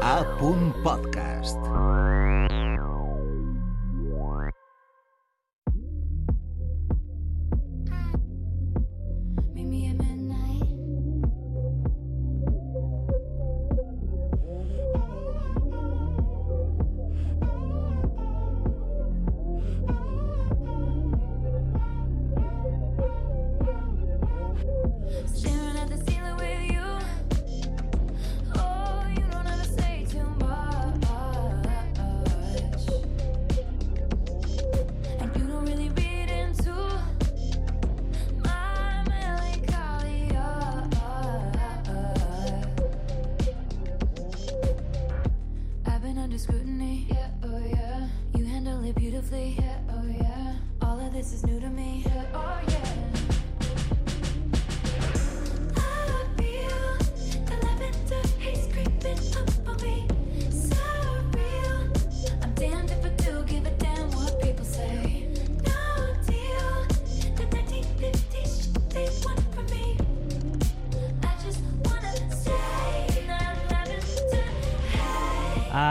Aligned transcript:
A 0.00 0.24
punt 0.38 0.74
podcast. 0.84 1.87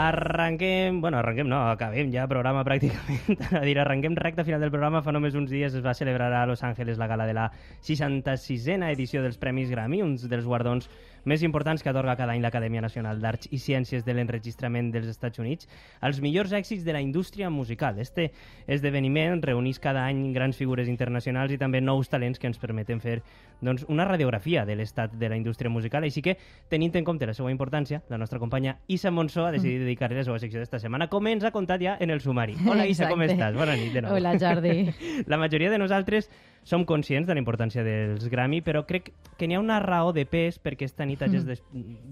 Arrenquem, 0.08 1.02
bueno, 1.02 1.18
arrenquem 1.18 1.48
no, 1.50 1.58
acabem 1.68 2.08
ja 2.14 2.24
programa 2.30 2.62
pràcticament. 2.64 3.42
A 3.60 3.64
dir, 3.66 3.74
arrenquem 3.82 4.16
recta 4.16 4.44
final 4.46 4.62
del 4.64 4.72
programa. 4.72 5.02
Fa 5.04 5.12
només 5.12 5.36
uns 5.36 5.52
dies 5.52 5.74
es 5.76 5.84
va 5.84 5.92
celebrar 5.98 6.30
a 6.32 6.46
Los 6.48 6.62
Angeles 6.64 6.96
la 6.96 7.10
gala 7.10 7.26
de 7.28 7.34
la 7.36 7.50
66a 7.84 8.88
edició 8.94 9.20
dels 9.24 9.36
Premis 9.42 9.68
Grammy, 9.74 10.00
uns 10.06 10.24
dels 10.30 10.48
guardons 10.48 10.88
més 11.28 11.44
importants 11.46 11.84
que 11.84 11.90
atorga 11.92 12.16
cada 12.16 12.32
any 12.34 12.42
l'Acadèmia 12.42 12.82
Nacional 12.82 13.20
d'Arts 13.22 13.50
i 13.52 13.60
Ciències 13.62 14.04
de 14.06 14.14
l'Enregistrament 14.16 14.90
dels 14.94 15.10
Estats 15.12 15.38
Units 15.38 15.68
als 16.00 16.22
millors 16.24 16.54
èxits 16.56 16.84
de 16.86 16.94
la 16.96 17.02
indústria 17.04 17.50
musical. 17.50 17.98
Este 18.00 18.32
esdeveniment 18.66 19.42
reunís 19.44 19.78
cada 19.78 20.06
any 20.06 20.32
grans 20.32 20.56
figures 20.56 20.88
internacionals 20.88 21.52
i 21.52 21.60
també 21.60 21.82
nous 21.84 22.08
talents 22.08 22.40
que 22.40 22.48
ens 22.48 22.58
permeten 22.58 23.02
fer 23.04 23.20
doncs, 23.60 23.84
una 23.88 24.06
radiografia 24.08 24.64
de 24.64 24.76
l'estat 24.78 25.12
de 25.12 25.28
la 25.28 25.36
indústria 25.36 25.70
musical. 25.70 26.04
Així 26.04 26.22
que, 26.22 26.36
tenint 26.68 26.96
en 26.96 27.04
compte 27.04 27.26
la 27.26 27.34
seva 27.34 27.52
importància, 27.52 28.02
la 28.08 28.18
nostra 28.18 28.38
companya 28.38 28.78
Isa 28.88 29.10
Monsó 29.10 29.46
ha 29.46 29.52
decidit 29.52 29.82
dedicar-li 29.84 30.18
la 30.18 30.26
seva 30.26 30.38
secció 30.38 30.62
d'esta 30.62 30.80
setmana, 30.80 31.08
com 31.12 31.26
ens 31.26 31.44
ha 31.44 31.52
contat 31.54 31.82
ja 31.82 31.96
en 32.00 32.10
el 32.14 32.22
sumari. 32.24 32.56
Hola 32.66 32.86
Isa, 32.86 33.08
com 33.08 33.22
Exacte. 33.22 33.42
estàs? 33.42 33.58
Bona 33.58 33.76
nit 33.76 33.92
de 33.92 34.02
nou. 34.04 34.14
Hola, 34.14 34.36
Jordi. 34.38 34.94
La 35.30 35.38
majoria 35.38 35.70
de 35.70 35.78
nosaltres 35.78 36.30
som 36.68 36.84
conscients 36.84 37.26
de 37.26 37.32
la 37.32 37.40
importància 37.40 37.80
dels 37.82 38.28
Grammy, 38.28 38.60
però 38.60 38.82
crec 38.84 39.08
que 39.38 39.46
n'hi 39.48 39.56
ha 39.56 39.60
una 39.62 39.78
raó 39.80 40.12
de 40.12 40.26
pes 40.28 40.58
perquè 40.60 40.84
esta 40.84 41.06
nit 41.08 41.22
hagis 41.24 41.46
des 41.48 41.62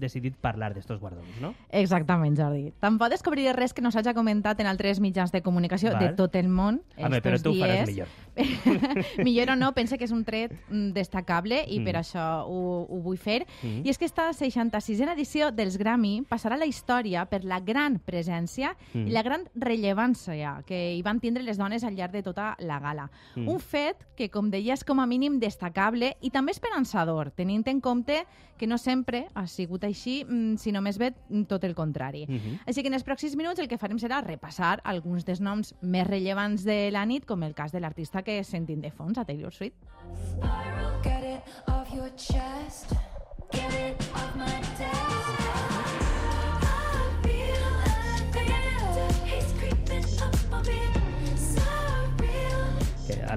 decidit 0.01 0.33
parlar 0.41 0.71
d'estos 0.73 0.97
guardons, 0.99 1.35
no? 1.43 1.53
Exactament, 1.69 2.33
Jordi. 2.39 2.71
Tampoc 2.81 3.13
descobriré 3.13 3.53
res 3.53 3.75
que 3.77 3.85
no 3.85 3.91
s'hagi 3.93 4.15
comentat 4.17 4.59
en 4.63 4.71
altres 4.71 4.99
mitjans 5.03 5.31
de 5.31 5.43
comunicació 5.45 5.93
Val. 5.93 6.01
de 6.01 6.15
tot 6.17 6.35
el 6.41 6.49
món 6.49 6.81
Home, 6.97 7.21
però 7.21 7.37
tu 7.37 7.53
ho 7.53 7.59
faràs 7.59 7.85
dies. 7.85 7.93
millor. 7.93 8.15
millor 9.23 9.51
o 9.51 9.55
no, 9.55 9.71
pense 9.73 9.97
que 9.97 10.05
és 10.05 10.11
un 10.11 10.23
tret 10.25 10.53
mm, 10.69 10.91
destacable 10.95 11.63
i 11.67 11.79
Mm. 11.79 11.85
per 11.85 11.95
això 11.99 12.23
ho, 12.47 12.85
ho 12.89 12.99
vull 13.01 13.17
fer. 13.17 13.45
Mm. 13.63 13.85
I 13.85 13.89
és 13.89 13.97
que 13.97 14.05
esta 14.05 14.29
66a 14.33 15.13
edició 15.13 15.51
dels 15.51 15.77
Grammy 15.77 16.23
passarà 16.27 16.55
a 16.55 16.61
la 16.61 16.65
història 16.65 17.25
per 17.29 17.43
la 17.43 17.59
gran 17.59 17.99
presència 17.99 18.75
Mm. 18.93 19.07
i 19.07 19.11
la 19.11 19.23
gran 19.23 19.45
rellevància 19.55 20.63
que 20.65 20.95
hi 20.95 21.01
van 21.05 21.19
tindre 21.19 21.43
les 21.43 21.57
dones 21.57 21.83
al 21.83 21.95
llarg 21.95 22.13
de 22.13 22.23
tota 22.23 22.55
la 22.59 22.79
gala. 22.79 23.09
Mm. 23.35 23.47
Un 23.47 23.59
fet 23.59 24.05
que, 24.17 24.29
com 24.29 24.49
deia, 24.51 24.73
és 24.73 24.83
com 24.83 24.99
a 24.99 25.05
mínim 25.07 25.39
destacable 25.39 26.15
i 26.21 26.29
també 26.31 26.51
esperançador, 26.51 27.31
tenint 27.31 27.65
en 27.67 27.79
compte 27.81 28.23
que 28.57 28.65
no 28.65 28.79
sempre 28.81 29.27
ha 29.35 29.45
sigut 29.45 29.83
així, 29.85 30.23
mm, 30.25 30.55
sinó 30.57 30.81
més 30.81 30.97
bé 30.97 31.11
mm, 31.29 31.43
tot 31.45 31.63
el 31.63 31.75
contrari. 31.75 32.25
Mhm. 32.27 32.61
Així 32.65 32.81
que 32.81 32.87
en 32.87 32.95
els 32.95 33.05
pròxims 33.05 33.35
minuts 33.37 33.59
el 33.59 33.67
que 33.67 33.77
farem 33.77 33.99
serà 33.99 34.23
repassar 34.23 34.81
alguns 34.83 35.25
dels 35.25 35.39
noms 35.41 35.75
més 35.81 36.07
rellevants 36.07 36.63
de 36.65 36.89
la 36.91 37.05
nit, 37.05 37.25
com 37.25 37.43
el 37.43 37.53
cas 37.53 37.71
de 37.71 37.79
l'artista 37.79 38.23
que 38.27 38.41
sentim 38.43 38.83
de 38.83 38.91
fons, 38.91 39.17
a 39.17 39.23
Taylor 39.23 39.53
Swift. 39.55 39.87
Your 41.97 42.11
chest. 42.15 42.93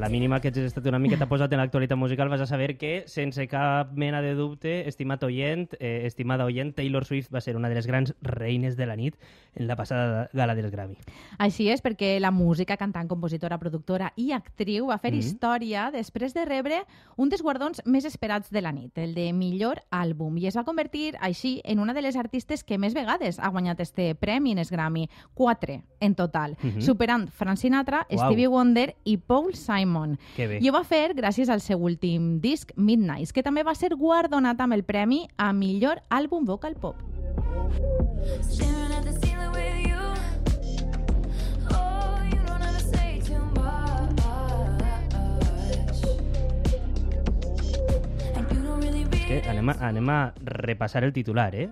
La 0.01 0.09
mínima 0.09 0.41
que 0.41 0.49
ets 0.49 0.59
estat 0.59 0.87
una 0.89 0.99
miqueta 0.99 1.29
posat 1.29 1.53
en 1.53 1.61
l'actualitat 1.61 1.99
musical 1.99 2.29
vas 2.33 2.41
a 2.41 2.47
saber 2.49 2.79
que, 2.79 3.05
sense 3.07 3.47
cap 3.49 3.93
mena 3.93 4.23
de 4.25 4.35
dubte, 4.35 4.89
estimat 4.89 5.23
oient, 5.23 5.69
eh, 5.79 6.07
estimada 6.07 6.47
oient, 6.47 6.75
Taylor 6.75 7.05
Swift 7.05 7.29
va 7.33 7.41
ser 7.41 7.55
una 7.57 7.69
de 7.69 7.75
les 7.77 7.87
grans 7.87 8.15
reines 8.23 8.77
de 8.77 8.87
la 8.87 8.97
nit 8.97 9.15
en 9.55 9.67
la 9.69 9.77
passada 9.77 10.31
gala 10.33 10.55
dels 10.55 10.71
Grammy. 10.73 10.97
Així 11.39 11.69
és, 11.69 11.83
perquè 11.83 12.19
la 12.21 12.31
música, 12.31 12.77
cantant, 12.79 13.09
compositora, 13.09 13.59
productora 13.59 14.13
i 14.17 14.33
actriu 14.33 14.87
va 14.89 14.99
fer 14.99 15.13
Mhm. 15.13 15.19
història 15.21 15.91
després 15.93 16.33
de 16.35 16.45
rebre 16.47 16.83
un 17.17 17.29
dels 17.29 17.43
guardons 17.43 17.83
més 17.85 18.05
esperats 18.05 18.51
de 18.51 18.63
la 18.63 18.73
nit, 18.73 18.97
el 18.97 19.13
de 19.15 19.33
millor 19.33 19.83
àlbum, 19.91 20.39
i 20.41 20.47
es 20.47 20.57
va 20.57 20.65
convertir 20.65 21.17
així 21.21 21.61
en 21.65 21.79
una 21.79 21.93
de 21.93 22.03
les 22.03 22.17
artistes 22.17 22.65
que 22.65 22.79
més 22.79 22.95
vegades 22.95 23.39
ha 23.39 23.49
guanyat 23.49 23.81
este 23.81 24.15
premi 24.15 24.53
en 24.53 24.59
els 24.59 24.71
Grammy, 24.71 25.09
quatre 25.35 25.83
en 26.01 26.15
total, 26.15 26.57
Mhm. 26.63 26.81
superant 26.81 27.29
Frank 27.31 27.59
Sinatra, 27.59 28.07
Uau. 28.11 28.27
Stevie 28.31 28.47
Wonder 28.49 28.97
i 29.05 29.19
Paul 29.19 29.55
Simon. 29.55 29.90
Que 30.37 30.47
bé. 30.47 30.59
I 30.63 30.69
ho 30.69 30.73
va 30.73 30.85
fer 30.85 31.15
gràcies 31.15 31.49
al 31.51 31.61
seu 31.61 31.79
últim 31.83 32.41
disc, 32.41 32.73
Midnights, 32.77 33.33
que 33.33 33.43
també 33.43 33.63
va 33.67 33.75
ser 33.75 33.91
guardonat 33.97 34.61
amb 34.61 34.73
el 34.79 34.83
premi 34.85 35.27
a 35.37 35.53
millor 35.53 36.01
àlbum 36.11 36.45
vocal 36.47 36.75
pop. 36.75 36.97
Staring 38.43 38.93
at 38.97 39.05
the 39.05 39.13
ceiling 39.21 39.53
with 39.53 39.87
you. 39.87 39.99
Oh, 41.71 42.19
Que 49.27 49.43
anem 49.47 49.69
a, 49.71 49.77
anem 49.87 50.09
a 50.11 50.19
repassar 50.43 51.05
el 51.05 51.13
titular, 51.13 51.55
eh? 51.55 51.69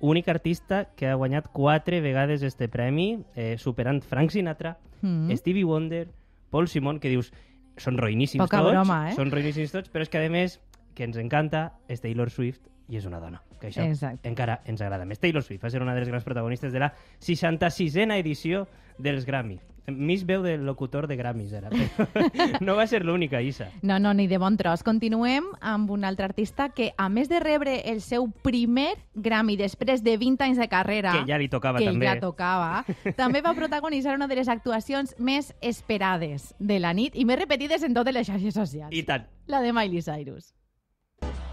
Únic 0.00 0.28
artista 0.28 0.86
que 0.96 1.08
ha 1.08 1.14
guanyat 1.14 1.48
quatre 1.52 2.00
vegades 2.00 2.42
este 2.42 2.68
premi, 2.68 3.24
eh, 3.34 3.56
superant 3.58 4.02
Frank 4.02 4.30
Sinatra, 4.30 4.78
Mhm. 5.02 5.36
Stevie 5.36 5.64
Wonder, 5.64 6.08
Paul 6.50 6.68
Simon, 6.68 7.00
que 7.02 7.12
dius, 7.12 7.30
són 7.78 7.98
roïníssims 8.00 8.42
Poca 8.42 8.62
tots, 8.62 8.74
broma, 8.74 8.98
eh? 9.10 9.14
són 9.18 9.30
roïníssims 9.34 9.74
tots, 9.74 9.92
però 9.92 10.06
és 10.06 10.12
que 10.12 10.22
a 10.22 10.32
més 10.32 10.58
que 10.98 11.06
ens 11.06 11.18
encanta 11.20 11.68
és 11.88 12.02
Taylor 12.02 12.32
Swift 12.34 12.66
i 12.88 12.96
és 12.96 13.04
una 13.04 13.20
dona, 13.20 13.42
que 13.60 13.68
això 13.68 13.84
Exacte. 13.84 14.28
encara 14.28 14.62
ens 14.66 14.80
agrada 14.80 15.04
més. 15.04 15.20
Taylor 15.20 15.42
Swift 15.44 15.64
va 15.64 15.70
ser 15.70 15.82
una 15.82 15.94
de 15.94 16.00
les 16.00 16.08
grans 16.08 16.24
protagonistes 16.24 16.72
de 16.72 16.80
la 16.80 16.94
66a 17.20 18.16
edició 18.18 18.66
dels 18.98 19.26
Grammy. 19.26 19.60
Mig 19.88 20.26
veu 20.28 20.42
del 20.44 20.66
locutor 20.66 21.06
de 21.08 21.16
Grammys 21.16 21.52
era, 21.56 21.70
no 22.60 22.74
va 22.76 22.86
ser 22.86 23.06
l'única, 23.06 23.40
Isa. 23.40 23.70
No, 23.80 23.96
no, 23.98 24.12
ni 24.12 24.26
de 24.28 24.36
bon 24.36 24.58
tros. 24.60 24.82
Continuem 24.84 25.46
amb 25.64 25.88
un 25.90 26.04
altre 26.04 26.26
artista 26.26 26.68
que, 26.76 26.90
a 26.98 27.08
més 27.08 27.30
de 27.30 27.40
rebre 27.40 27.78
el 27.88 28.02
seu 28.04 28.28
primer 28.44 28.98
Grammy 29.14 29.56
després 29.56 30.04
de 30.04 30.18
20 30.20 30.44
anys 30.44 30.60
de 30.60 30.68
carrera... 30.68 31.14
Que 31.16 31.24
ja 31.30 31.38
li 31.40 31.48
tocava, 31.48 31.80
que 31.80 31.88
també. 31.88 32.04
ja 32.04 32.18
tocava, 32.20 32.84
també 33.16 33.40
va 33.40 33.54
protagonitzar 33.56 34.14
una 34.20 34.28
de 34.28 34.36
les 34.36 34.52
actuacions 34.52 35.16
més 35.16 35.54
esperades 35.62 36.52
de 36.58 36.78
la 36.84 36.92
nit 36.92 37.16
i 37.16 37.24
més 37.24 37.40
repetides 37.40 37.82
en 37.88 37.96
totes 37.96 38.12
les 38.12 38.28
xarxes 38.28 38.60
socials. 38.60 38.92
I 38.92 39.06
tant. 39.08 39.24
La 39.48 39.64
de 39.64 39.72
Miley 39.72 40.04
Cyrus. 40.04 40.52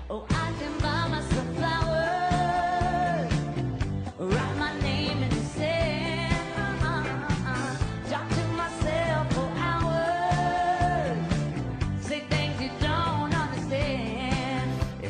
Oh, 0.10 0.26
I 0.30 0.52
can 0.60 0.76
buy 0.84 1.05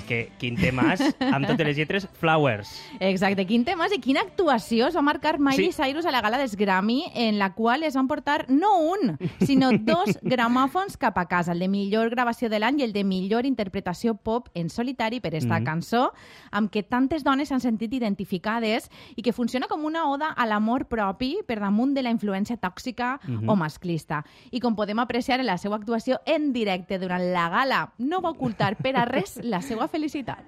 que 0.05 0.31
quin 0.39 0.55
temàs, 0.57 1.01
amb 1.19 1.47
totes 1.47 1.65
les 1.67 1.77
lletres, 1.77 2.07
Flowers. 2.19 2.69
Exacte, 2.99 3.45
quin 3.45 3.65
temes 3.65 3.91
i 3.95 3.99
quina 3.99 4.21
actuació 4.21 4.87
es 4.87 4.95
va 4.95 5.01
marcar 5.01 5.39
Miley 5.39 5.71
Sí. 5.71 5.81
Cyrus 5.83 6.05
a 6.05 6.11
la 6.11 6.21
gala 6.21 6.37
dels 6.37 6.55
Grammy, 6.55 7.05
en 7.15 7.39
la 7.39 7.53
qual 7.53 7.83
es 7.83 7.95
van 7.95 8.07
portar 8.07 8.45
no 8.49 8.77
un, 8.79 9.17
sinó 9.45 9.71
dos 9.79 10.17
gramòfons 10.21 10.97
cap 10.97 11.17
a 11.17 11.25
casa, 11.27 11.51
el 11.53 11.59
de 11.59 11.67
millor 11.67 12.09
gravació 12.09 12.49
de 12.49 12.59
l'any 12.59 12.79
i 12.79 12.83
el 12.83 12.93
de 12.93 13.03
millor 13.03 13.45
interpretació 13.45 14.15
pop 14.15 14.49
en 14.53 14.69
solitari 14.69 15.19
per 15.19 15.33
esta 15.35 15.59
Mhm. 15.59 15.65
cançó, 15.65 16.11
amb 16.51 16.71
què 16.71 16.83
tantes 16.87 17.23
dones 17.23 17.49
s'han 17.49 17.61
sentit 17.61 17.93
identificades 17.93 18.89
i 19.15 19.21
que 19.21 19.33
funciona 19.33 19.67
com 19.67 19.83
una 19.85 20.07
oda 20.09 20.29
a 20.29 20.45
l'amor 20.45 20.85
propi 20.87 21.37
per 21.47 21.59
damunt 21.59 21.93
de 21.95 22.03
la 22.03 22.11
influència 22.11 22.57
tòxica 22.57 23.19
Mhm. 23.27 23.49
o 23.49 23.55
masclista. 23.55 24.23
I 24.51 24.59
com 24.59 24.75
podem 24.75 24.99
apreciar 24.99 25.39
en 25.39 25.45
la 25.45 25.57
seva 25.57 25.75
actuació 25.77 26.19
en 26.25 26.53
directe 26.53 26.99
durant 26.99 27.21
la 27.33 27.49
gala, 27.49 27.93
no 27.97 28.21
va 28.21 28.29
ocultar 28.31 28.75
per 28.77 28.95
a 28.97 29.05
res 29.05 29.39
la 29.43 29.61
seva 29.61 29.87
felicitat. 29.95 30.43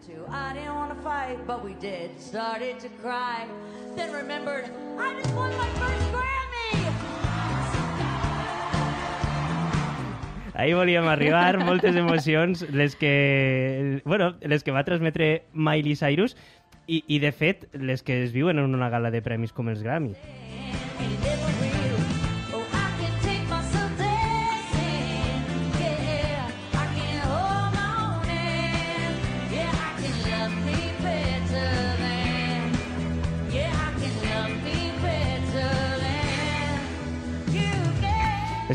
Ahir 10.58 10.74
volíem 10.74 11.08
arribar, 11.08 11.60
moltes 11.62 11.96
emocions, 11.96 12.66
les 12.74 12.96
que, 12.98 14.02
bueno, 14.06 14.34
les 14.42 14.66
que 14.66 14.74
va 14.74 14.84
transmetre 14.84 15.46
Miley 15.54 15.96
Cyrus 15.96 16.34
i, 16.88 17.04
i, 17.06 17.20
de 17.22 17.32
fet, 17.32 17.68
les 17.78 18.02
que 18.02 18.24
es 18.24 18.34
viuen 18.34 18.58
en 18.58 18.74
una 18.74 18.90
gala 18.90 19.14
de 19.14 19.22
premis 19.22 19.54
com 19.54 19.70
els 19.70 19.86
Grammy. 19.86 20.16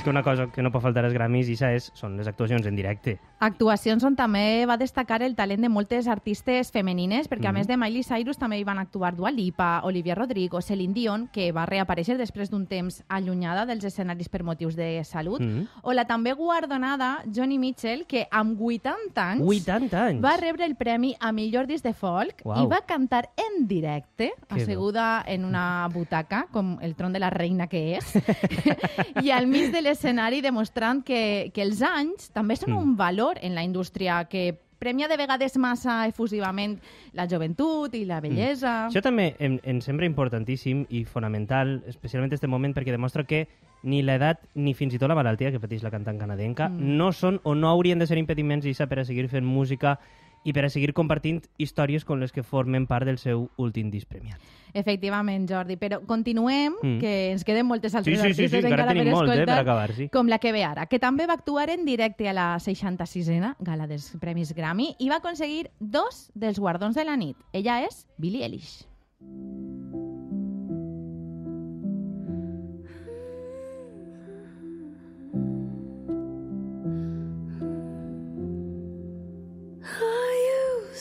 És 0.03 0.05
que 0.05 0.11
una 0.11 0.25
cosa 0.25 0.49
que 0.51 0.63
no 0.67 0.73
pot 0.75 0.83
faltar 0.83 1.05
als 1.07 1.15
Grammys, 1.15 1.47
Isa, 1.47 1.69
és, 1.77 1.85
són 1.95 2.17
les 2.19 2.27
actuacions 2.27 2.67
en 2.67 2.75
directe. 2.75 3.21
Actuacions 3.39 4.03
on 4.03 4.17
també 4.19 4.65
va 4.67 4.75
destacar 4.77 5.21
el 5.23 5.37
talent 5.39 5.63
de 5.63 5.69
moltes 5.71 6.09
artistes 6.11 6.73
femenines, 6.75 7.29
perquè 7.31 7.47
a 7.47 7.53
Mhm. 7.53 7.59
més 7.59 7.69
de 7.69 7.77
Miley 7.77 8.03
Cyrus 8.03 8.37
també 8.37 8.59
hi 8.59 8.65
van 8.65 8.81
actuar 8.81 9.15
Dua 9.15 9.31
Lipa, 9.31 9.81
Olivia 9.85 10.17
Rodrigo, 10.17 10.61
Celine 10.61 10.93
Dion, 10.93 11.29
que 11.33 11.53
va 11.53 11.67
reaparèixer 11.67 12.17
després 12.19 12.51
d'un 12.51 12.67
temps 12.67 13.05
allunyada 13.09 13.65
dels 13.65 13.85
escenaris 13.85 14.29
per 14.29 14.43
motius 14.43 14.75
de 14.75 15.05
salut, 15.05 15.41
Mhm. 15.41 15.69
o 15.83 15.93
la 15.93 16.05
també 16.05 16.33
guardonada 16.33 17.23
Johnny 17.33 17.59
Mitchell, 17.61 18.05
que 18.07 18.27
amb 18.33 18.61
80 18.61 19.31
anys 19.31 19.43
80 19.47 20.07
anys! 20.07 20.21
va 20.25 20.37
rebre 20.37 20.65
el 20.65 20.75
premi 20.75 21.15
a 21.21 21.31
millor 21.31 21.69
disc 21.69 21.85
de 21.85 21.95
folk 21.95 22.43
Uau. 22.45 22.65
i 22.65 22.67
va 22.67 22.81
cantar 22.87 23.31
en 23.37 23.69
directe, 23.69 24.33
Que 24.49 24.55
bo. 24.57 24.61
asseguda 24.63 25.23
en 25.25 25.45
una 25.45 25.87
butaca, 25.95 26.49
com 26.51 26.79
el 26.83 26.97
tron 26.97 27.13
de 27.13 27.21
la 27.21 27.31
reina 27.31 27.69
que 27.69 27.99
és, 27.99 28.15
i 29.23 29.31
al 29.31 29.47
mig 29.47 29.71
de 29.71 29.81
l'escenari 29.93 30.41
demostrant 30.41 31.05
que, 31.05 31.51
que 31.55 31.63
els 31.63 31.83
anys 31.85 32.31
també 32.33 32.57
són 32.57 32.73
Mm. 32.73 32.83
un 32.83 32.97
valor 32.97 33.39
en 33.43 33.55
la 33.55 33.63
indústria 33.63 34.25
que 34.25 34.59
premia 34.83 35.07
de 35.07 35.17
vegades 35.17 35.55
massa 35.63 36.09
efusivament 36.09 36.81
la 37.15 37.29
joventut 37.31 37.93
i 37.95 38.05
la 38.05 38.21
bellesa. 38.21 38.89
Això 38.89 39.03
també 39.05 39.37
em, 39.39 39.61
em 39.63 39.79
sembla 39.81 40.09
importantíssim 40.09 40.87
i 40.91 41.05
fonamental, 41.05 41.83
especialment 41.87 42.33
en 42.33 42.35
aquest 42.35 42.49
moment, 42.51 42.75
perquè 42.75 42.91
demostra 42.91 43.23
que 43.25 43.45
ni 43.85 44.01
l'edat 44.03 44.41
ni 44.55 44.75
fins 44.75 44.95
i 44.95 44.99
tot 44.99 45.09
la 45.11 45.15
malaltia 45.19 45.53
que 45.53 45.61
pateix 45.63 45.83
la 45.85 45.91
cantant 45.91 46.19
canadenca 46.19 46.69
Mm. 46.69 46.97
no 46.99 47.13
són 47.13 47.39
o 47.45 47.55
no 47.55 47.69
haurien 47.69 47.99
de 47.99 48.07
ser 48.07 48.19
impediments, 48.19 48.67
Isa, 48.67 48.87
per 48.89 48.99
a 49.01 49.05
seguir 49.05 49.29
fent 49.29 49.45
música 49.47 49.99
i 50.45 50.53
per 50.53 50.65
a 50.65 50.71
seguir 50.71 50.93
compartint 50.93 51.43
històries 51.59 52.05
com 52.05 52.19
les 52.21 52.33
que 52.33 52.43
formen 52.43 52.87
part 52.87 53.07
del 53.07 53.19
seu 53.19 53.51
últim 53.57 53.91
disc 53.91 54.09
premiat. 54.09 54.41
Efectivament, 54.75 55.47
Jordi, 55.49 55.77
però 55.77 56.01
continuem, 56.07 56.73
Mm. 56.83 56.99
que 56.99 57.31
ens 57.33 57.45
queden 57.45 57.67
moltes 57.67 57.93
Sí, 57.93 57.99
altres 57.99 58.19
sí, 58.21 58.23
sí, 58.23 58.35
sí, 58.35 58.43
artistes 58.43 58.65
encara 58.65 58.83
encara 58.83 59.05
per 59.05 59.13
molt, 59.13 59.29
eh, 59.29 59.33
per 59.33 59.41
escoltar. 59.43 59.59
acabar, 59.61 59.93
sí. 59.93 60.09
com 60.09 60.27
la 60.29 60.39
que 60.39 60.53
ve 60.53 60.65
ara, 60.65 60.87
que 60.87 60.99
també 60.99 61.27
va 61.27 61.35
actuar 61.35 61.69
en 61.71 61.85
directe 61.85 62.29
a 62.29 62.33
la 62.33 62.59
66a 62.59 63.57
gala 63.61 63.87
dels 63.87 64.17
Premis 64.19 64.55
Grammy 64.55 64.97
i 64.99 65.09
va 65.11 65.17
aconseguir 65.17 65.71
dos 65.79 66.31
dels 66.35 66.59
guardons 66.59 66.95
de 66.97 67.05
la 67.05 67.17
nit. 67.17 67.37
Ella 67.53 67.83
és 67.85 68.07
Billie 68.17 68.45
Eilish. 68.45 68.87
I 69.21 69.92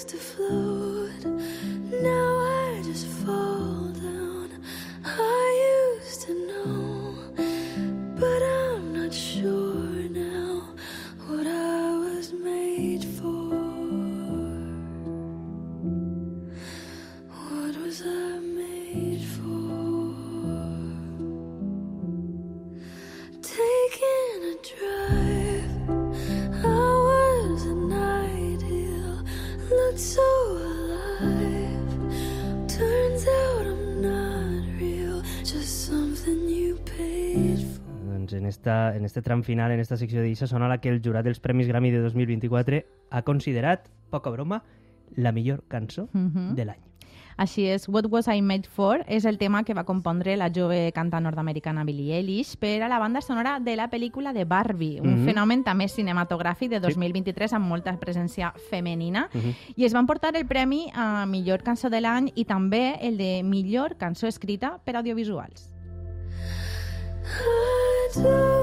to 0.06 0.18
float, 0.18 0.61
en, 38.34 38.46
esta, 38.46 38.96
en 38.96 39.06
este 39.06 39.22
tram 39.22 39.44
final, 39.44 39.72
en 39.72 39.80
esta 39.80 39.98
secció 39.98 40.22
d'Issa, 40.22 40.48
sona 40.48 40.68
la 40.70 40.80
que 40.80 40.90
el 40.90 41.02
jurat 41.04 41.26
dels 41.26 41.40
Premis 41.40 41.68
Grammy 41.68 41.92
de 41.92 42.00
2024 42.02 42.84
ha 43.10 43.22
considerat, 43.24 43.90
poca 44.10 44.30
broma, 44.30 44.64
la 45.16 45.32
millor 45.32 45.64
cançó 45.68 46.10
Mhm. 46.14 46.56
de 46.56 46.66
l'any. 46.66 46.91
Així 47.42 47.64
és, 47.66 47.88
What 47.90 48.06
Was 48.12 48.28
I 48.30 48.40
Made 48.46 48.70
For 48.70 49.02
és 49.10 49.26
el 49.26 49.40
tema 49.42 49.64
que 49.66 49.74
va 49.74 49.82
compondre 49.84 50.36
la 50.38 50.52
jove 50.54 50.92
cantant 50.94 51.24
nord-americana 51.26 51.82
Billie 51.88 52.14
Eilish 52.20 52.52
per 52.62 52.84
a 52.86 52.90
la 52.92 53.00
banda 53.02 53.22
sonora 53.26 53.56
de 53.60 53.74
la 53.80 53.88
pel·lícula 53.90 54.32
de 54.32 54.46
Barbie, 54.46 55.02
un 55.02 55.16
Mhm. 55.16 55.26
fenomen 55.26 55.64
també 55.64 55.88
cinematogràfic 55.88 56.70
de 56.70 56.80
2023 56.80 57.54
amb 57.54 57.66
molta 57.66 57.98
presència 58.00 58.54
femenina 58.70 59.28
Mhm. 59.34 59.56
i 59.76 59.86
es 59.86 59.94
van 59.94 60.06
portar 60.06 60.36
el 60.36 60.46
premi 60.46 60.92
a 60.94 61.26
millor 61.26 61.64
cançó 61.64 61.90
de 61.90 62.02
l'any 62.02 62.32
i 62.36 62.46
també 62.46 63.00
el 63.02 63.18
de 63.18 63.42
millor 63.44 63.96
cançó 63.98 64.28
escrita 64.28 64.80
per 64.86 64.96
audiovisuals. 64.98 65.74
I 68.18 68.61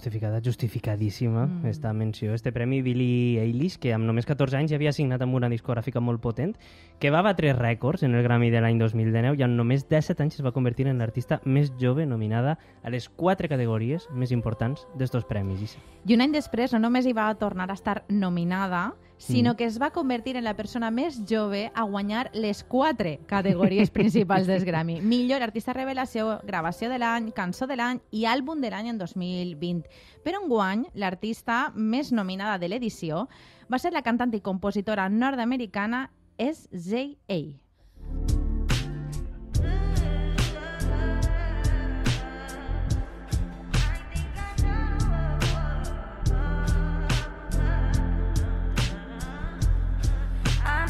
justificada, 0.00 0.40
justificadíssima 0.42 1.46
Mm. 1.46 1.66
esta 1.66 1.92
menció. 1.92 2.32
Este 2.32 2.52
premi 2.52 2.80
Billie 2.80 3.40
Eilish, 3.40 3.76
que 3.78 3.92
amb 3.92 4.06
només 4.06 4.24
14 4.24 4.56
anys 4.56 4.70
ja 4.70 4.76
havia 4.76 4.92
signat 4.92 5.20
amb 5.20 5.34
una 5.34 5.48
discogràfica 5.50 6.00
molt 6.00 6.22
potent, 6.22 6.56
que 6.98 7.10
va 7.10 7.20
batre 7.22 7.52
rècords 7.52 8.02
en 8.02 8.14
el 8.14 8.22
Grammy 8.22 8.50
de 8.50 8.60
l'any 8.62 8.78
2019 8.78 9.36
i 9.38 9.42
en 9.42 9.56
només 9.56 9.86
17 9.88 10.22
anys 10.22 10.38
es 10.40 10.44
va 10.44 10.52
convertir 10.52 10.86
en 10.86 10.98
l'artista 10.98 11.40
més 11.44 11.72
jove 11.78 12.06
nominada 12.06 12.58
a 12.82 12.88
les 12.90 13.08
quatre 13.10 13.48
categories 13.48 14.08
més 14.14 14.32
importants 14.32 14.86
d'estos 14.96 15.24
premis. 15.26 15.76
I 16.06 16.14
un 16.14 16.22
any 16.22 16.32
després 16.32 16.72
no 16.72 16.78
només 16.78 17.04
hi 17.04 17.12
va 17.12 17.34
tornar 17.34 17.68
a 17.70 17.74
estar 17.74 18.04
nominada, 18.08 18.94
sinó 19.20 19.56
que 19.56 19.64
es 19.64 19.80
va 19.80 19.92
convertir 19.92 20.36
en 20.36 20.44
la 20.44 20.56
persona 20.56 20.90
més 20.90 21.20
jove 21.28 21.70
a 21.74 21.84
guanyar 21.84 22.30
les 22.32 22.64
quatre 22.64 23.18
categories 23.28 23.92
principals 23.92 24.48
dels 24.48 24.64
Grammy. 24.64 25.00
Millor 25.12 25.44
artista 25.44 25.76
revelació, 25.76 26.40
gravació 26.48 26.88
de 26.90 26.98
l'any, 26.98 27.30
cançó 27.36 27.68
de 27.68 27.76
l'any 27.76 28.00
i 28.10 28.24
àlbum 28.24 28.64
de 28.64 28.72
l'any 28.72 28.90
en 28.94 28.98
2020. 28.98 29.84
Però 30.24 30.42
enguany, 30.42 30.88
l'artista 30.94 31.68
més 31.76 32.12
nominada 32.12 32.58
de 32.58 32.72
l'edició 32.72 33.26
va 33.70 33.78
ser 33.78 33.92
la 33.92 34.02
cantant 34.02 34.32
i 34.34 34.40
compositora 34.40 35.08
nord-americana 35.12 36.08
S.J.A. 36.40 38.39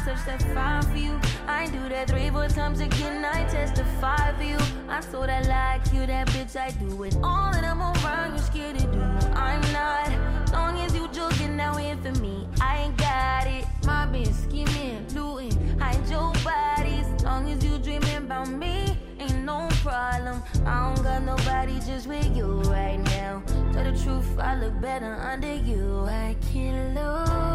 I'm 0.00 0.16
such 0.16 0.24
that 0.24 0.42
fine 0.54 0.82
for 0.82 0.96
you. 0.96 1.20
I 1.46 1.66
do 1.66 1.88
that 1.90 2.08
three, 2.08 2.30
four 2.30 2.48
times 2.48 2.80
again. 2.80 3.22
I 3.22 3.44
testify 3.44 4.32
for 4.32 4.42
you. 4.42 4.56
I'm 4.88 5.02
so 5.02 5.26
that 5.26 5.46
like 5.46 5.92
you, 5.92 6.06
that 6.06 6.26
bitch. 6.28 6.56
I 6.56 6.70
do 6.70 7.02
it 7.02 7.16
all, 7.22 7.52
and 7.54 7.66
I'm 7.66 7.82
around. 7.82 8.32
You 8.32 8.38
scared 8.38 8.78
to 8.78 8.86
do? 8.86 9.00
I'm 9.34 9.60
not. 9.72 10.52
Long 10.52 10.78
as 10.78 10.94
you 10.94 11.06
joking, 11.08 11.54
now 11.54 11.76
in 11.76 12.00
for 12.00 12.18
me. 12.18 12.48
I 12.62 12.84
ain't 12.84 12.96
got 12.96 13.46
it. 13.46 13.66
My 13.84 14.06
bitch 14.06 14.32
scheming, 14.32 15.06
looting, 15.14 15.78
hide 15.78 16.08
your 16.08 16.32
bodies. 16.44 17.06
Long 17.22 17.50
as 17.50 17.62
you 17.62 17.76
dreaming 17.76 18.16
about 18.16 18.48
me, 18.48 18.96
ain't 19.18 19.44
no 19.44 19.68
problem. 19.82 20.42
I 20.64 20.94
don't 20.94 21.04
got 21.04 21.22
nobody 21.24 21.78
just 21.80 22.06
with 22.06 22.34
you 22.34 22.62
right 22.62 23.00
now. 23.00 23.42
Tell 23.72 23.84
the 23.84 23.92
truth, 24.02 24.38
I 24.38 24.54
look 24.54 24.80
better 24.80 25.14
under 25.16 25.54
you. 25.54 26.06
I 26.06 26.36
can't 26.50 26.94
lose 26.94 27.49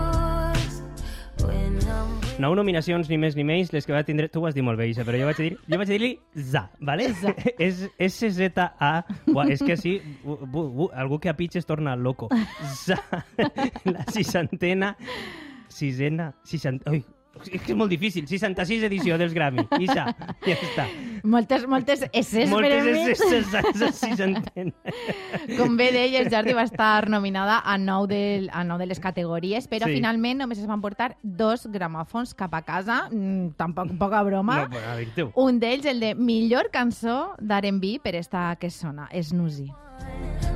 Nou 2.36 2.51
nominacions, 2.51 3.08
ni 3.08 3.15
més 3.15 3.36
ni 3.38 3.46
menys, 3.48 3.70
les 3.72 3.86
que 3.88 3.94
va 3.96 4.01
tindre... 4.04 4.27
Tu 4.27 4.42
ho 4.42 4.48
has 4.48 4.56
dit 4.56 4.63
molt 4.65 4.75
bé, 4.75 4.89
Isa, 4.92 5.06
però 5.08 5.15
jo 5.22 5.27
vaig 5.30 5.38
dir, 5.39 5.54
jo 5.72 5.77
vaig 5.80 5.88
dir-li 5.88 6.10
ZA, 6.36 6.65
¿vale? 6.84 7.08
Za. 7.22 7.32
és 7.63 7.86
S-Z-A. 8.10 8.92
És 9.48 9.63
que 9.63 9.77
sí, 9.80 9.94
bu, 10.25 10.42
bu, 10.44 10.65
bu, 10.75 10.89
algú 11.00 11.22
que 11.24 11.32
a 11.32 11.36
pitx 11.38 11.62
es 11.62 11.70
torna 11.70 11.96
loco. 11.96 12.27
ZA, 12.84 13.00
la 13.88 14.04
sisantena, 14.12 14.98
sisena, 15.72 16.34
sisant... 16.44 16.84
Ui, 16.92 17.06
és 17.44 17.62
que 17.62 17.72
és 17.74 17.77
molt 17.77 17.92
difícil. 17.92 18.25
66 18.27 18.84
edició 18.88 19.18
dels 19.18 19.34
Grammy. 19.36 19.65
Isa, 19.80 20.06
ja 20.46 20.56
està. 20.56 20.86
Moltes, 21.25 21.65
moltes 21.68 22.04
esses 22.12 22.50
per 22.51 22.72
a 22.72 22.84
mi. 22.86 22.94
Moltes 22.94 23.22
S 23.82 23.92
sisantena. 24.00 24.74
Com 25.58 25.75
bé 25.77 25.92
deies, 25.94 26.30
Jordi 26.32 26.54
va 26.58 26.63
estar 26.68 27.10
nominada 27.10 27.60
a 27.65 27.77
nou, 27.82 28.06
del, 28.08 28.50
a 28.54 28.63
nou 28.63 28.77
de 28.82 28.88
les 28.89 29.00
categories, 29.00 29.68
però 29.70 29.86
Sí. 29.89 29.96
finalment 30.00 30.39
només 30.42 30.60
es 30.60 30.68
van 30.68 30.82
portar 30.82 31.18
dos 31.22 31.68
gramòfons 31.72 32.34
cap 32.36 32.54
a 32.54 32.62
casa, 32.62 33.10
mm, 33.12 33.56
tampoc 33.58 33.92
poca 34.00 34.22
broma. 34.24 34.63
No, 34.65 34.70
però. 34.70 35.32
Un 35.36 35.60
d'ells, 35.60 35.86
el 35.86 36.00
de 36.00 36.13
millor 36.15 36.70
cançó 36.72 37.36
d'R&B 37.39 38.00
per 38.04 38.15
esta 38.15 38.56
que 38.60 38.70
sona, 38.70 39.10
Snoozy. 39.13 39.72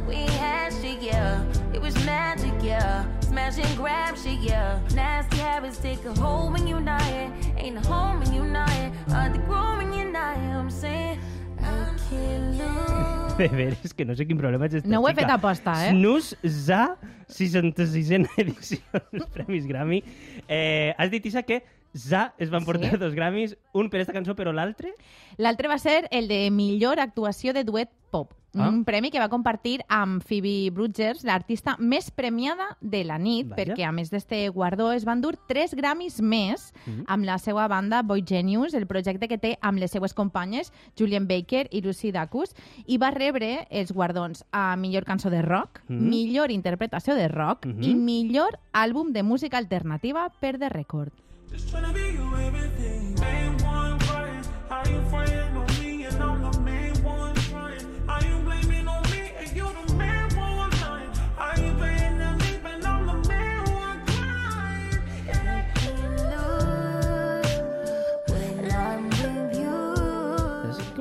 We 0.08 0.26
had 0.40 0.72
shit, 0.82 1.02
yeah. 1.02 1.44
It 1.74 1.82
was 1.82 1.96
magic, 2.06 2.54
yeah. 2.64 3.06
Smash 3.30 3.60
and 3.60 3.78
grab 3.78 4.18
shit, 4.18 4.40
yeah. 4.42 4.80
Nasty 4.96 5.38
habits 5.38 5.78
take 5.78 6.04
a 6.06 6.14
hold 6.20 6.54
when 6.54 6.66
you're 6.68 6.82
not 6.82 7.02
here. 7.04 7.30
Ain't 7.58 7.78
a 7.78 7.88
home 7.88 8.20
when 8.22 8.34
you're 8.34 8.46
not 8.52 8.70
here. 8.72 8.92
Hard 9.10 9.34
to 9.36 9.40
grow 9.46 9.78
when 9.78 9.94
you're 9.94 10.12
not 10.12 10.36
here. 10.38 10.56
I'm 10.58 10.70
saying, 10.72 11.20
I 11.60 11.94
can't 12.10 12.58
lose. 12.60 13.38
De 13.38 13.48
veres, 13.48 13.94
que 13.94 14.04
no 14.04 14.16
sé 14.18 14.26
quin 14.28 14.38
problema 14.38 14.66
és 14.68 14.74
esta 14.82 14.90
No 14.92 15.00
ho 15.00 15.08
he 15.08 15.14
fet 15.16 15.30
aposta, 15.32 15.72
eh? 15.86 15.92
Snus 15.94 16.34
za 16.44 16.98
66a 17.32 18.34
edició 18.42 18.82
dels 19.14 19.30
Premis 19.32 19.68
Grammy. 19.70 20.02
Eh, 20.50 20.92
has 20.98 21.12
dit, 21.14 21.26
Isa, 21.30 21.44
que 21.48 21.62
za 21.94 22.34
es 22.38 22.50
van 22.52 22.66
portar 22.66 22.92
Sí. 22.92 22.98
dos 23.00 23.14
Grammys, 23.16 23.56
un 23.74 23.90
per 23.90 24.02
esta 24.02 24.12
cançó, 24.14 24.36
però 24.36 24.52
l'altre... 24.52 24.92
L'altre 25.38 25.70
va 25.72 25.78
ser 25.80 26.08
el 26.12 26.28
de 26.28 26.50
millor 26.52 27.00
actuació 27.00 27.54
de 27.54 27.64
duet 27.64 27.90
pop. 28.12 28.34
Ah. 28.56 28.68
Un 28.68 28.84
premi 28.84 29.12
que 29.12 29.20
va 29.20 29.30
compartir 29.30 29.82
amb 29.88 30.24
Phoebe 30.24 30.72
Bridgers, 30.72 31.24
l'artista 31.24 31.76
més 31.78 32.10
premiada 32.10 32.78
de 32.82 33.04
la 33.04 33.20
nit, 33.20 33.48
Vaja. 33.48 33.62
perquè 33.62 33.84
a 33.86 33.92
més 33.92 34.10
d'este 34.10 34.50
guardó 34.50 34.92
es 34.92 35.06
van 35.06 35.22
dur 35.22 35.36
tres 35.48 35.76
Grammys 35.76 36.20
més 36.22 36.74
Mhm. 36.88 37.04
amb 37.08 37.26
la 37.26 37.38
seva 37.38 37.68
banda 37.68 38.02
Boy 38.02 38.24
Genius, 38.26 38.74
el 38.74 38.88
projecte 38.88 39.28
que 39.28 39.38
té 39.38 39.60
amb 39.62 39.78
les 39.78 39.92
seues 39.92 40.16
companyes 40.16 40.74
Julian 40.98 41.28
Baker 41.28 41.68
i 41.72 41.82
Lucy 41.82 42.12
Dacus, 42.12 42.56
i 42.88 42.98
va 42.98 43.12
rebre 43.12 43.68
els 43.70 43.92
guardons 43.92 44.44
a 44.52 44.76
millor 44.78 45.06
cançó 45.06 45.30
de 45.30 45.44
rock, 45.44 45.82
Mhm. 45.88 46.10
millor 46.10 46.50
interpretació 46.52 47.14
de 47.14 47.28
rock 47.28 47.68
Mhm. 47.68 47.84
i 47.84 47.94
millor 47.94 48.60
àlbum 48.74 49.12
de 49.14 49.22
música 49.22 49.58
alternativa 49.60 50.30
per 50.40 50.58
The 50.58 50.70
Record. 50.70 51.12
Just 51.52 51.70
tryna 51.72 51.94
be 51.94 52.00
you 52.14 52.36
everything. 52.48 53.16
One 53.64 53.98
crying. 54.00 54.44
How 54.70 54.84
you 54.86 55.02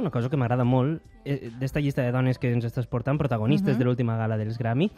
una 0.08 0.12
cosa 0.12 0.30
que 0.30 0.36
m'agrada 0.40 0.64
molt 0.64 1.02
eh, 1.24 1.50
d'esta 1.60 1.80
llista 1.80 2.00
de 2.02 2.12
dones 2.12 2.38
que 2.40 2.48
ens 2.50 2.64
estàs 2.64 2.86
portant, 2.88 3.18
protagonistes 3.20 3.74
Mhm. 3.74 3.78
de 3.78 3.84
l'última 3.84 4.16
gala 4.16 4.38
dels 4.38 4.56
Grammy, 4.58 4.90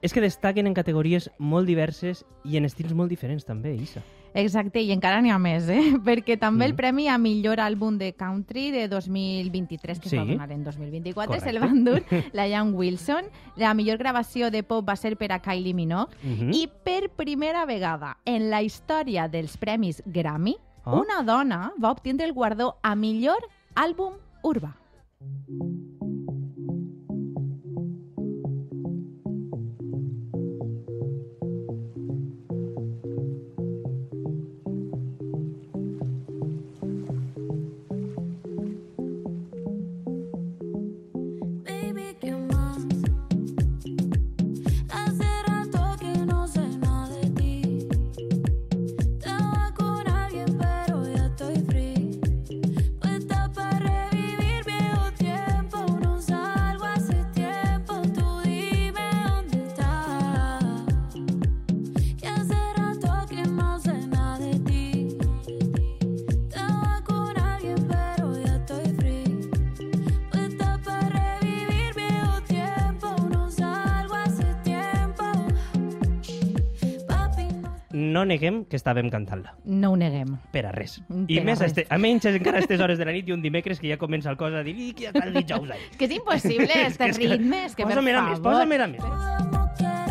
és 0.00 0.12
que 0.12 0.20
destaquen 0.20 0.66
en 0.66 0.74
categories 0.74 1.30
molt 1.38 1.66
diverses 1.66 2.24
i 2.44 2.56
en 2.56 2.64
estils 2.64 2.94
molt 2.94 3.10
diferents 3.10 3.44
també, 3.44 3.74
Isa. 3.74 4.02
Exacte, 4.34 4.80
i 4.80 4.92
encara 4.92 5.20
n'hi 5.20 5.30
ha 5.30 5.38
més, 5.38 5.68
eh? 5.68 5.92
perquè 6.06 6.38
també 6.38 6.64
el 6.66 6.72
Mm. 6.72 6.76
premi 6.76 7.08
a 7.08 7.18
millor 7.18 7.58
àlbum 7.60 7.98
de 7.98 8.12
country 8.14 8.70
de 8.70 8.86
2023, 8.88 9.98
que 10.00 10.08
Sí. 10.08 10.16
es 10.16 10.22
va 10.22 10.26
donar 10.30 10.50
en 10.52 10.64
2024, 10.64 11.34
Correcte. 11.34 11.50
se'l 11.50 11.60
van 11.60 11.84
dur 11.84 12.02
la 12.32 12.46
Young 12.48 12.74
Wilson. 12.74 13.24
La 13.56 13.74
millor 13.74 13.98
gravació 13.98 14.50
de 14.50 14.62
pop 14.62 14.88
va 14.88 14.96
ser 14.96 15.16
per 15.16 15.32
a 15.32 15.40
Kylie 15.40 15.74
Minogue. 15.74 16.14
Mhm. 16.22 16.52
I 16.54 16.68
per 16.84 17.10
primera 17.10 17.66
vegada 17.66 18.18
en 18.24 18.48
la 18.50 18.62
història 18.62 19.28
dels 19.28 19.56
premis 19.56 20.02
Grammy, 20.06 20.56
Oh. 20.84 21.00
una 21.02 21.22
dona 21.22 21.72
va 21.82 21.90
obtindre 21.92 22.26
el 22.26 22.32
guardó 22.32 22.76
a 22.82 22.96
millor 22.96 23.38
àlbum 23.76 24.14
urbà. 24.42 24.72
No 78.22 78.28
neguem 78.30 78.62
que 78.70 78.78
estàvem 78.78 79.10
cantant-la. 79.10 79.56
No 79.66 79.90
ho 79.92 79.96
neguem. 79.98 80.36
Per 80.54 80.62
a 80.68 80.72
res. 80.72 81.00
Per 81.08 81.24
I 81.28 81.40
a 81.40 81.44
més, 81.44 81.58
a, 81.60 81.66
res. 81.66 81.72
este, 81.74 81.86
a 81.90 81.98
menys 81.98 82.24
encara 82.30 82.56
a 82.56 82.62
aquestes 82.62 82.80
hores 82.80 82.98
de 83.02 83.04
la 83.08 83.12
nit 83.16 83.28
i 83.28 83.32
un 83.34 83.42
dimecres 83.42 83.80
que 83.82 83.90
ja 83.90 83.98
comença 83.98 84.30
el 84.30 84.36
cos 84.38 84.54
a 84.54 84.62
dir 84.62 84.76
i 84.78 84.92
que 84.94 85.08
ja 85.10 85.12
cal 85.16 85.32
dijous. 85.34 85.70
És 85.90 85.96
que 85.98 86.06
és 86.06 86.12
impossible, 86.20 86.64
És 86.70 86.72
que- 86.72 86.86
este 86.92 87.08
és 87.10 87.18
que- 87.18 87.28
ritme, 87.34 87.64
és 87.66 87.74
que 87.74 87.82
per 87.82 87.92
Posa-me-la 87.96 88.22
més, 88.22 88.38
favor. 88.38 88.52
posa-me-la 88.52 88.86
més. 88.86 89.00
podemos 89.02 89.70
querer, 89.78 90.01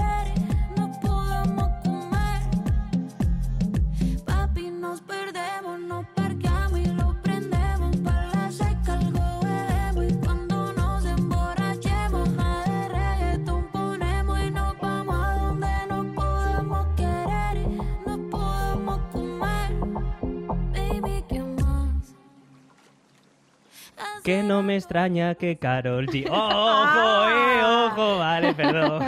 Que 24.24 24.43
no 24.43 24.62
me 24.63 24.75
extraña 24.77 25.36
que 25.36 25.57
Carol 25.57 26.05
G... 26.07 26.25
Oh, 26.29 26.33
ojo, 26.33 27.29
eh, 27.29 27.63
ojo, 27.63 28.17
vale, 28.19 28.53
perdó. 28.53 29.00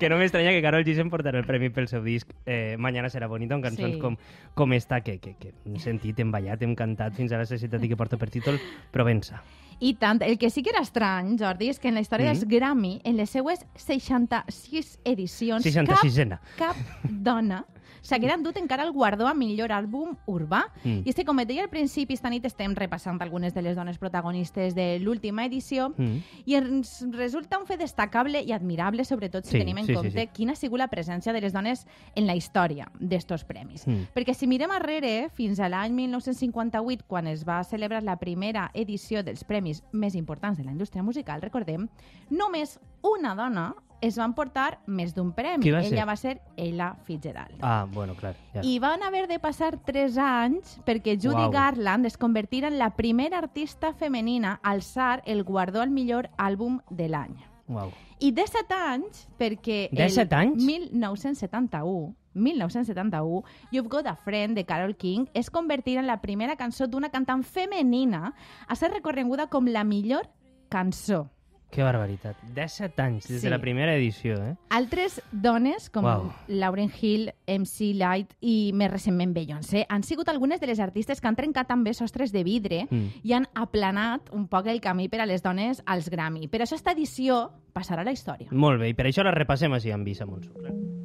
que 0.00 0.08
no 0.08 0.16
me 0.16 0.24
extraña 0.24 0.50
que 0.50 0.62
Carol 0.62 0.84
G 0.84 0.94
s'emportarà 0.96 1.38
el 1.38 1.44
premi 1.46 1.68
pel 1.70 1.88
seu 1.88 2.02
disc 2.04 2.30
eh, 2.46 2.76
Mañana 2.78 3.08
serà 3.12 3.28
bonito, 3.28 3.54
amb 3.54 3.64
cançons 3.64 3.94
Sí. 3.94 4.00
com, 4.00 4.16
com 4.54 4.72
esta, 4.72 5.00
que, 5.02 5.18
que, 5.20 5.34
que 5.40 5.52
hem 5.66 5.76
sentit, 5.78 6.18
hem 6.20 6.32
ballat, 6.32 6.62
hem 6.64 6.74
cantat 6.74 7.12
fins 7.14 7.32
a 7.32 7.38
la 7.40 7.46
societat 7.46 7.82
i 7.84 7.88
que 7.92 7.96
porta 7.96 8.16
per 8.16 8.30
títol 8.32 8.58
Provença. 8.92 9.42
I 9.80 9.94
tant, 10.00 10.20
el 10.22 10.38
que 10.38 10.48
sí 10.50 10.62
que 10.62 10.70
era 10.70 10.80
estrany, 10.86 11.34
Jordi, 11.38 11.68
és 11.68 11.80
que 11.82 11.88
en 11.90 11.94
la 11.98 12.00
història 12.04 12.30
Mm. 12.30 12.34
dels 12.38 12.48
Grammy, 12.48 13.00
en 13.04 13.16
les 13.16 13.28
seues 13.30 13.64
66 13.76 14.98
edicions, 15.04 15.64
66ena. 15.64 16.40
cap, 16.56 16.76
cap 16.76 17.10
dona 17.10 17.64
s'haguera 18.04 18.36
endut 18.36 18.56
encara 18.60 18.84
el 18.84 18.92
guardó 18.92 19.26
a 19.26 19.34
millor 19.34 19.72
àlbum 19.72 20.14
urbà. 20.30 20.62
Mm. 20.84 21.02
I 21.04 21.10
és 21.10 21.16
que, 21.16 21.24
com 21.24 21.40
et 21.40 21.48
deia 21.48 21.64
al 21.64 21.70
principi, 21.72 22.14
esta 22.14 22.30
nit 22.30 22.44
estem 22.44 22.74
repassant 22.76 23.18
algunes 23.24 23.54
de 23.56 23.62
les 23.64 23.74
dones 23.76 23.98
protagonistes 23.98 24.74
de 24.76 24.98
l'última 25.00 25.46
edició 25.46 25.88
Mm. 25.96 26.18
i 26.44 26.54
ens 26.58 27.04
resulta 27.12 27.58
un 27.58 27.66
fet 27.66 27.80
destacable 27.80 28.42
i 28.42 28.52
admirable, 28.52 29.04
sobretot 29.04 29.44
si 29.44 29.52
Sí, 29.52 29.58
tenim 29.58 29.78
en 29.78 29.86
sí, 29.86 29.92
sí, 29.92 29.96
compte 29.96 30.20
sí. 30.20 30.30
quina 30.34 30.52
ha 30.52 30.56
sigut 30.56 30.78
la 30.78 30.88
presència 30.88 31.32
de 31.32 31.40
les 31.40 31.52
dones 31.52 31.86
en 32.14 32.26
la 32.26 32.34
història 32.36 32.90
d'estos 33.00 33.44
premis. 33.44 33.86
Mm. 33.86 34.08
Perquè 34.14 34.34
si 34.34 34.46
mirem 34.46 34.70
arrere, 34.70 35.30
fins 35.32 35.58
a 35.60 35.68
l'any 35.68 35.92
1958, 35.94 37.04
quan 37.06 37.26
es 37.26 37.44
va 37.48 37.62
celebrar 37.64 38.02
la 38.02 38.16
primera 38.18 38.70
edició 38.74 39.22
dels 39.22 39.44
premis 39.44 39.82
més 39.92 40.14
importants 40.14 40.58
de 40.58 40.64
la 40.64 40.72
indústria 40.72 41.02
musical, 41.02 41.40
recordem, 41.40 41.88
només 42.30 42.78
una 43.02 43.34
dona 43.34 43.74
es 44.04 44.18
va 44.20 44.26
emportar 44.28 44.78
més 44.86 45.14
d'un 45.16 45.32
premi. 45.32 45.70
Va 45.72 45.80
ser? 45.82 45.92
Ella 45.94 46.04
va 46.04 46.16
ser 46.20 46.34
Ella 46.60 46.90
Fitzgerald. 47.06 47.56
Ah, 47.62 47.86
bueno, 47.90 48.14
clar. 48.18 48.34
Ja. 48.52 48.60
I 48.62 48.78
van 48.82 49.02
haver 49.02 49.26
de 49.30 49.38
passar 49.40 49.78
3 49.86 50.18
anys 50.20 50.76
perquè 50.84 51.16
Judy 51.16 51.46
Uau. 51.46 51.52
Garland 51.54 52.06
es 52.06 52.18
convertira 52.20 52.68
en 52.68 52.78
la 52.78 52.90
primera 52.96 53.38
artista 53.38 53.94
femenina 53.94 54.58
a 54.62 54.74
alçar 54.74 55.22
el 55.24 55.42
guardó 55.44 55.80
al 55.80 55.90
millor 55.90 56.28
àlbum 56.36 56.80
de 56.90 57.08
l'any. 57.08 57.38
Uau. 57.68 57.92
I 58.20 58.30
17 58.32 58.76
anys, 58.76 59.24
perquè... 59.40 59.88
17 59.92 60.34
el 60.34 60.40
anys? 60.40 60.64
1971, 60.64 62.14
1971, 62.34 63.42
You've 63.70 63.88
Got 63.88 64.06
a 64.06 64.16
Friend, 64.16 64.54
de 64.54 64.64
Carole 64.64 64.96
King, 65.00 65.26
es 65.34 65.50
convertirà 65.50 66.00
en 66.00 66.06
la 66.06 66.20
primera 66.20 66.56
cançó 66.56 66.86
d'una 66.86 67.10
cantant 67.10 67.42
femenina 67.44 68.34
a 68.68 68.76
ser 68.76 68.92
recorreguda 68.92 69.48
com 69.48 69.66
la 69.66 69.84
millor 69.84 70.28
cançó. 70.68 71.30
Que 71.74 71.82
barbaritat. 71.82 72.36
17 72.54 73.02
anys, 73.02 73.26
des 73.28 73.40
Sí. 73.40 73.46
de 73.46 73.50
la 73.50 73.58
primera 73.60 73.94
edició, 73.96 74.36
eh? 74.44 74.54
Altres 74.70 75.20
dones, 75.32 75.90
com 75.90 76.04
Uau. 76.04 76.32
Lauryn 76.46 76.90
Hill, 77.00 77.32
MC 77.48 77.92
Light 77.94 78.32
i 78.40 78.70
més 78.72 78.90
recentment 78.92 79.34
Beyoncé, 79.34 79.84
han 79.88 80.04
sigut 80.04 80.28
algunes 80.28 80.60
de 80.60 80.68
les 80.68 80.78
artistes 80.78 81.20
que 81.20 81.26
han 81.26 81.34
trencat 81.34 81.66
també 81.66 81.92
sostres 81.92 82.30
de 82.30 82.44
vidre 82.44 82.86
Mm. 82.90 83.08
i 83.24 83.32
han 83.32 83.46
aplanat 83.54 84.30
un 84.32 84.46
poc 84.46 84.66
el 84.68 84.80
camí 84.80 85.08
per 85.08 85.20
a 85.20 85.26
les 85.26 85.42
dones 85.42 85.82
als 85.84 86.08
Grammy. 86.08 86.46
Per 86.48 86.60
això 86.60 86.74
esta 86.76 86.92
edició 86.92 87.50
passarà 87.74 88.02
a 88.02 88.04
la 88.04 88.12
història. 88.12 88.46
Molt 88.52 88.78
bé, 88.80 88.90
i 88.90 88.94
per 88.94 89.06
això 89.06 89.24
la 89.24 89.32
repassem 89.32 89.72
així 89.72 89.90
amb 89.90 90.04
Visa 90.04 90.24
Montsó. 90.26 90.52
Baby, 90.54 91.03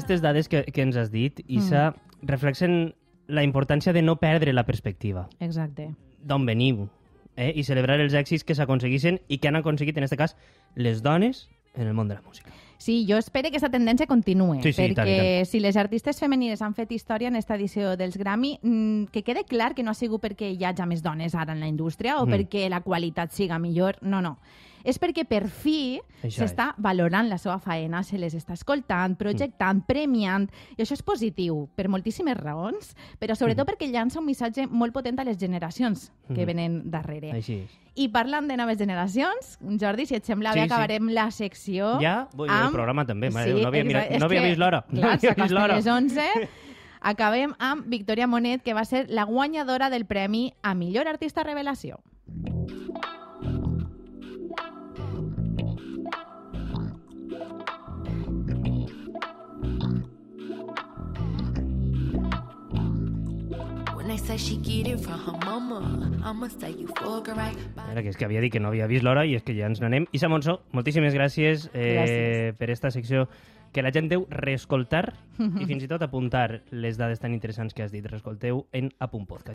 aquestes 0.00 0.22
dades 0.24 0.48
que, 0.48 0.64
que 0.72 0.82
ens 0.82 0.96
has 0.96 1.10
dit, 1.12 1.40
Isa, 1.46 1.94
reflexen 2.22 2.94
la 3.28 3.44
importància 3.44 3.92
de 3.92 4.02
no 4.02 4.16
perdre 4.16 4.52
la 4.52 4.64
perspectiva. 4.66 5.28
Exacte. 5.38 5.92
D'on 6.24 6.44
veniu, 6.48 6.88
eh? 7.36 7.52
i 7.54 7.62
celebrar 7.64 8.00
els 8.00 8.16
èxits 8.16 8.44
que 8.44 8.56
s'aconseguissin 8.58 9.20
i 9.28 9.38
que 9.38 9.48
han 9.48 9.60
aconseguit, 9.60 9.96
en 10.00 10.04
aquest 10.08 10.18
cas, 10.18 10.36
les 10.74 11.02
dones 11.02 11.48
en 11.76 11.86
el 11.86 11.94
món 11.94 12.08
de 12.08 12.16
la 12.18 12.22
música. 12.26 12.50
Sí, 12.80 13.04
jo 13.06 13.18
espero 13.20 13.44
que 13.50 13.58
aquesta 13.58 13.68
tendència 13.68 14.06
continue, 14.08 14.62
Sí, 14.64 14.72
sí, 14.72 14.86
i 14.88 14.94
tant, 14.96 15.06
i 15.06 15.12
perquè 15.12 15.44
si 15.44 15.60
les 15.60 15.76
artistes 15.76 16.18
femenines 16.18 16.62
han 16.64 16.72
fet 16.74 16.90
història 16.96 17.28
en 17.28 17.36
esta 17.36 17.54
edició 17.54 17.92
dels 18.00 18.16
Grammy, 18.16 18.54
mm, 18.62 19.10
que 19.12 19.22
quede 19.22 19.44
clar 19.44 19.74
que 19.74 19.82
no 19.84 19.92
ha 19.92 19.94
sigut 19.94 20.22
perquè 20.24 20.48
hi 20.56 20.64
hagi 20.64 20.86
més 20.88 21.02
dones 21.04 21.34
ara 21.36 21.52
en 21.52 21.60
la 21.60 21.68
indústria 21.68 22.16
o 22.22 22.26
Mm. 22.26 22.32
perquè 22.32 22.70
la 22.72 22.80
qualitat 22.80 23.32
siga 23.36 23.58
millor, 23.58 23.98
no, 24.00 24.22
no. 24.22 24.38
És 24.84 24.98
perquè 25.00 25.24
per 25.28 25.48
fi 25.48 26.00
s'està 26.22 26.74
valorant 26.78 27.28
la 27.28 27.38
seva 27.38 27.58
faena, 27.58 28.02
se 28.02 28.18
les 28.18 28.34
està 28.34 28.52
escoltant, 28.54 29.16
projectant, 29.16 29.82
premiant, 29.86 30.48
i 30.76 30.82
això 30.82 30.92
és 30.92 31.02
positiu 31.02 31.68
per 31.76 31.88
moltíssimes 31.88 32.36
raons, 32.36 32.94
però 33.18 33.34
sobretot 33.36 33.68
perquè 33.68 33.90
llança 33.90 34.18
un 34.20 34.26
missatge 34.26 34.66
molt 34.66 34.92
potent 34.92 35.18
a 35.20 35.24
les 35.24 35.36
generacions 35.38 36.10
que 36.28 36.40
Mhm. 36.42 36.46
venen 36.46 36.90
darrere. 36.90 37.32
Així 37.32 37.54
és. 37.64 37.70
I 37.96 38.08
parlant 38.08 38.46
de 38.48 38.56
noves 38.56 38.78
generacions, 38.78 39.58
Jordi, 39.78 40.06
si 40.06 40.14
et 40.14 40.24
sembla 40.24 40.52
Sí, 40.52 40.60
bé, 40.60 40.66
sí. 40.66 40.72
acabarem 40.72 41.08
la 41.10 41.30
secció 41.30 41.98
Ja? 42.00 42.28
Vull, 42.32 42.48
el 42.48 42.54
amb- 42.54 42.72
programa 42.72 43.04
també. 43.04 43.30
mare, 43.30 43.52
Sí, 43.52 43.60
no 43.60 43.68
havia, 43.68 43.84
mirat, 43.84 44.10
no 44.18 44.24
havia 44.26 44.40
que, 44.42 44.46
vist 44.48 44.58
l'hora. 44.58 44.84
No 44.88 45.00
Clar, 45.00 45.12
vist 45.12 45.24
s'acosten 45.24 45.54
l'hora. 45.54 45.76
les 45.76 45.86
11. 45.86 46.20
Acabem 47.02 47.54
amb 47.58 47.86
Victoria 47.86 48.26
Monet, 48.26 48.62
que 48.62 48.74
va 48.74 48.84
ser 48.84 49.08
la 49.10 49.24
guanyadora 49.24 49.88
del 49.90 50.04
Premi 50.04 50.52
a 50.62 50.74
Millor 50.74 51.08
Artista 51.08 51.42
Revelació. 51.42 52.00
Era 67.92 68.02
que 68.02 68.10
és 68.12 68.18
que 68.18 68.26
havia 68.26 68.42
dit 68.42 68.52
que 68.52 68.60
no 68.60 68.68
havia 68.68 68.86
vist 68.90 69.04
l'hora 69.06 69.24
i 69.26 69.34
és 69.38 69.42
que 69.46 69.54
ja 69.56 69.66
ens 69.70 69.80
n'anem. 69.82 70.06
Isa 70.12 70.28
Montsó, 70.28 70.60
moltíssimes 70.76 71.14
gràcies, 71.16 71.68
eh, 71.72 71.94
Gràcies. 71.96 72.58
per 72.58 72.70
esta 72.70 72.90
secció 72.90 73.28
que 73.72 73.82
la 73.82 73.92
gent 73.94 74.08
deu 74.10 74.26
reescoltar 74.30 75.14
i 75.38 75.64
fins 75.70 75.84
i 75.86 75.88
tot 75.88 76.02
apuntar 76.02 76.62
les 76.70 76.98
dades 76.98 77.20
tan 77.22 77.32
interessants 77.32 77.74
que 77.74 77.82
has 77.82 77.92
dit. 77.92 78.04
Reescolteu 78.06 78.66
en 78.72 78.90
Apunt 78.98 79.26
Podcast. 79.26 79.48